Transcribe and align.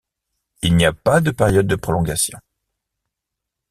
Il 0.63 0.75
n'y 0.77 0.85
a 0.85 0.93
pas 0.93 1.21
de 1.21 1.29
période 1.29 1.67
de 1.67 1.75
prolongation. 1.75 2.39